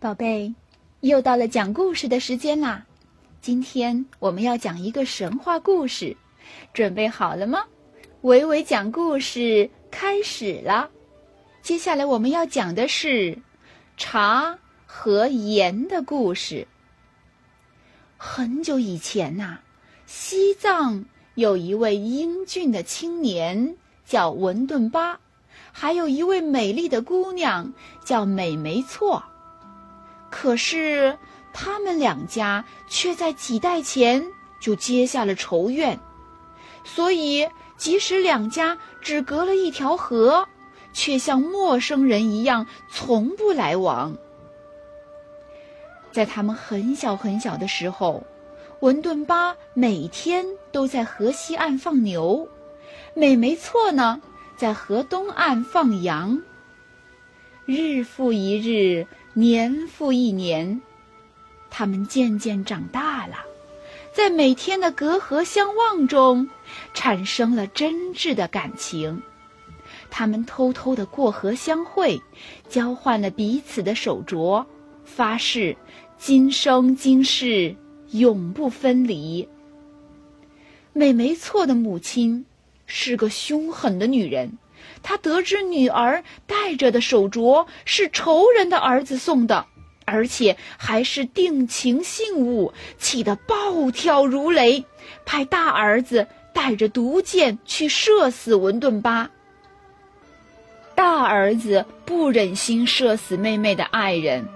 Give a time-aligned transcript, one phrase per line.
[0.00, 0.54] 宝贝，
[1.00, 2.86] 又到了讲故事的时间啦！
[3.42, 6.16] 今天我们要讲一个神话故事，
[6.72, 7.66] 准备好了吗？
[8.22, 10.88] 伟伟讲故事开始了。
[11.60, 13.36] 接下来我们要讲的是
[13.98, 16.66] 茶和盐的故事。
[18.16, 19.58] 很久以前呐，
[20.06, 21.04] 西藏
[21.34, 23.76] 有一位英俊的青年
[24.06, 25.20] 叫文顿巴，
[25.72, 29.22] 还有一位美丽的姑娘叫美没错。
[30.30, 31.18] 可是，
[31.52, 34.24] 他们两家却在几代前
[34.60, 35.98] 就结下了仇怨，
[36.84, 40.46] 所以即使两家只隔了一条河，
[40.92, 44.16] 却像陌生人一样从不来往。
[46.12, 48.24] 在他们很小很小的时候，
[48.80, 52.48] 文顿巴每天都在河西岸放牛，
[53.14, 54.20] 美没错呢，
[54.56, 56.40] 在河东岸放羊。
[57.66, 59.06] 日复一日。
[59.32, 60.80] 年复一年，
[61.70, 63.36] 他们渐渐长大了，
[64.12, 66.48] 在每天的隔河相望中，
[66.94, 69.22] 产生了真挚的感情。
[70.10, 72.20] 他们偷偷的过河相会，
[72.68, 74.64] 交换了彼此的手镯，
[75.04, 75.76] 发誓
[76.18, 77.76] 今生今世
[78.10, 79.48] 永不分离。
[80.92, 82.44] 美没错的母亲
[82.86, 84.58] 是个凶狠的女人。
[85.02, 89.66] 他得知女儿戴着的手镯是仇人的儿子送的，
[90.04, 94.84] 而且还是定情信物，气得暴跳如雷，
[95.24, 99.30] 派大儿子带着毒箭去射死文顿巴。
[100.94, 104.46] 大儿子不忍心射死妹妹的爱人，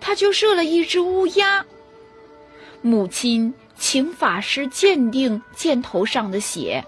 [0.00, 1.64] 他就射了一只乌鸦。
[2.82, 6.84] 母亲请法师鉴定箭头上的血。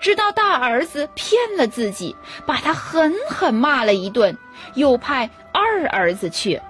[0.00, 2.14] 直到大儿子骗了自己，
[2.46, 4.36] 把他狠狠骂了一顿，
[4.74, 6.60] 又派二儿子去。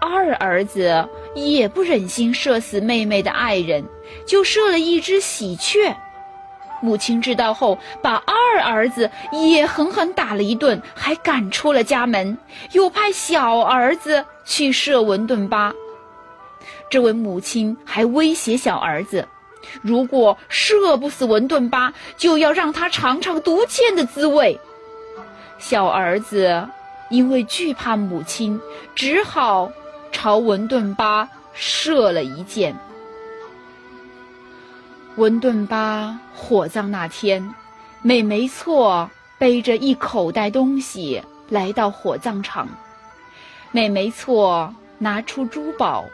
[0.00, 3.84] 二儿子也不忍心射死妹妹的爱人，
[4.26, 5.94] 就射了一只喜鹊。
[6.82, 12.36] 母亲知道后，把二儿子也狠狠打了一顿，还赶出了家门，
[12.72, 15.72] 又派小儿子去射文顿巴。
[16.90, 19.26] 这位母亲还威胁小儿子。
[19.82, 24.58] 如果射不死文顿巴，就要让他尝尝毒箭的滋味。
[25.58, 26.68] 小儿子
[27.10, 28.60] 因为惧怕母亲，
[28.94, 29.70] 只好
[30.10, 32.76] 朝文顿巴射了一箭。
[35.16, 37.54] 文顿巴火葬那天，
[38.02, 39.08] 美没错
[39.38, 42.68] 背着一口袋东西来到火葬场。
[43.70, 46.04] 美没错拿出珠宝、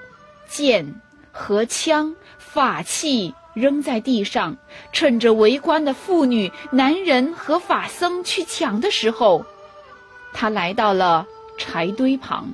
[0.48, 1.00] 剑
[1.32, 3.34] 和枪、法器。
[3.60, 4.56] 扔在地上，
[4.92, 9.44] 趁着围观的妇女、男人和法僧去抢的时候，
[10.32, 11.26] 他来到了
[11.58, 12.48] 柴堆旁。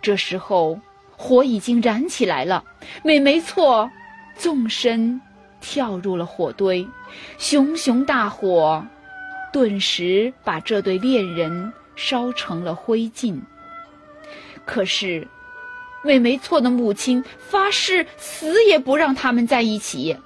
[0.00, 0.80] 这时候，
[1.16, 2.64] 火已经燃起来了。
[3.04, 3.90] 美没错，
[4.34, 5.20] 纵身
[5.60, 6.88] 跳入了火堆，
[7.38, 8.84] 熊熊大火
[9.52, 13.38] 顿时把这对恋人烧成了灰烬。
[14.64, 15.28] 可是。
[16.02, 20.16] 美没错的母亲发誓死也不让他们在一起。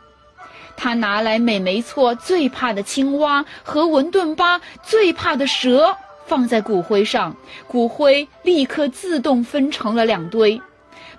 [0.76, 7.34] 他拿来美没错最怕的青蛙和文顿巴最怕的蛇，放在骨灰上，
[7.66, 10.60] 骨灰立刻自动分成了两堆，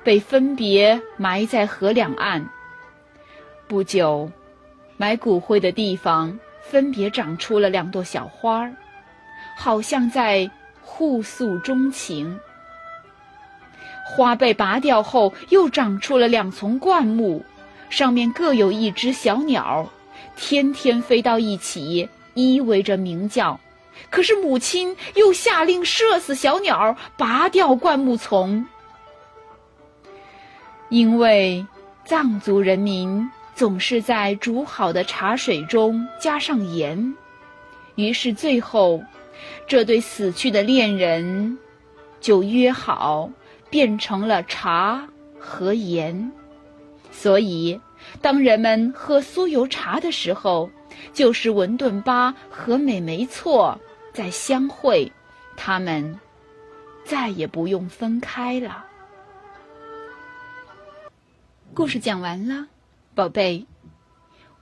[0.03, 2.47] 被分别埋在河两岸。
[3.67, 4.31] 不久，
[4.95, 8.71] 埋骨灰的地方分别长出了两朵小花儿，
[9.57, 10.49] 好像在
[10.81, 12.39] 互诉衷情。
[14.09, 17.45] 花被拔掉后，又长出了两丛灌木，
[17.89, 19.87] 上面各有一只小鸟，
[20.35, 23.59] 天天飞到一起，依偎着鸣叫。
[24.09, 28.65] 可是母亲又下令射死小鸟，拔掉灌木丛，
[30.89, 31.65] 因为
[32.05, 37.15] 藏族人民总是在煮好的茶水中加上盐，
[37.95, 39.03] 于是最后，
[39.67, 41.57] 这对死去的恋人
[42.21, 43.29] 就约好。
[43.69, 45.07] 变成了茶
[45.39, 46.31] 和盐，
[47.11, 47.79] 所以
[48.21, 50.69] 当人们喝酥油茶的时候，
[51.13, 53.77] 就是文顿巴和美没错
[54.13, 55.11] 在相会，
[55.55, 56.17] 他们
[57.03, 58.85] 再也不用分开了。
[61.73, 62.67] 故事讲完了，
[63.13, 63.65] 宝贝，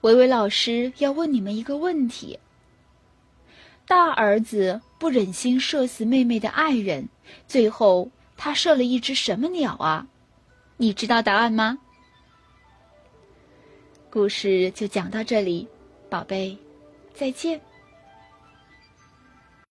[0.01, 2.39] 维维老师要问你们一个问题：
[3.87, 7.07] 大儿子不忍心射死妹妹的爱人，
[7.47, 8.09] 最后。
[8.37, 10.07] 他射了一只什么鸟啊？
[10.77, 11.77] 你知道答案吗？
[14.09, 15.67] 故事就讲到这里，
[16.09, 16.57] 宝贝，
[17.13, 17.59] 再见。